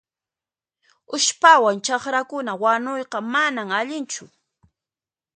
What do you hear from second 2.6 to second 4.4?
wanuyqa manan allinchu.